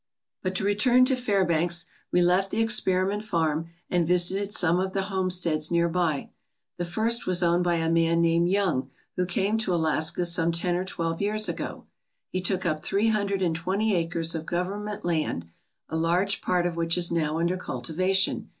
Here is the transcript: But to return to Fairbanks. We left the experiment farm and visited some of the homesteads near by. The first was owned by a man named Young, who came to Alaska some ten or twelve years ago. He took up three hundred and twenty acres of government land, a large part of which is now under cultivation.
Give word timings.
But 0.41 0.55
to 0.55 0.63
return 0.63 1.05
to 1.05 1.15
Fairbanks. 1.15 1.85
We 2.11 2.23
left 2.23 2.49
the 2.49 2.59
experiment 2.63 3.23
farm 3.23 3.69
and 3.87 4.07
visited 4.07 4.51
some 4.51 4.79
of 4.79 4.93
the 4.93 5.03
homesteads 5.03 5.69
near 5.69 5.87
by. 5.89 6.31
The 6.77 6.85
first 6.85 7.27
was 7.27 7.43
owned 7.43 7.63
by 7.63 7.75
a 7.75 7.87
man 7.87 8.19
named 8.19 8.49
Young, 8.49 8.89
who 9.15 9.27
came 9.27 9.59
to 9.59 9.75
Alaska 9.75 10.25
some 10.25 10.51
ten 10.51 10.73
or 10.75 10.85
twelve 10.85 11.21
years 11.21 11.47
ago. 11.47 11.85
He 12.29 12.41
took 12.41 12.65
up 12.65 12.83
three 12.83 13.09
hundred 13.09 13.43
and 13.43 13.55
twenty 13.55 13.93
acres 13.95 14.33
of 14.33 14.47
government 14.47 15.05
land, 15.05 15.51
a 15.87 15.95
large 15.97 16.41
part 16.41 16.65
of 16.65 16.75
which 16.75 16.97
is 16.97 17.11
now 17.11 17.37
under 17.37 17.55
cultivation. 17.55 18.49